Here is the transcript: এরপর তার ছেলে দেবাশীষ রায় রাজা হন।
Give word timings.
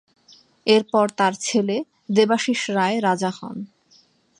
এরপর 0.67 1.05
তার 1.17 1.33
ছেলে 1.41 1.75
দেবাশীষ 2.11 2.61
রায় 2.69 2.97
রাজা 2.99 3.31
হন। 3.37 3.57